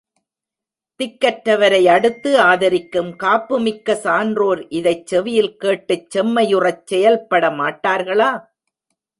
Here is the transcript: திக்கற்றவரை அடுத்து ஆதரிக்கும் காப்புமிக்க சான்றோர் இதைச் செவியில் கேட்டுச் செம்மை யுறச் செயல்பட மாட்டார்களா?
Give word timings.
திக்கற்றவரை 0.99 1.81
அடுத்து 1.87 2.31
ஆதரிக்கும் 2.41 3.11
காப்புமிக்க 3.15 3.95
சான்றோர் 3.95 4.67
இதைச் 4.69 5.05
செவியில் 5.07 5.53
கேட்டுச் 5.57 6.09
செம்மை 6.09 6.45
யுறச் 6.55 6.85
செயல்பட 6.85 7.49
மாட்டார்களா? 7.51 8.31